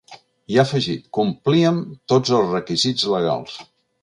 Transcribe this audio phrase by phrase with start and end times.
[0.53, 1.77] I ha afegit: Complíem
[2.13, 3.63] tots els requisits legals.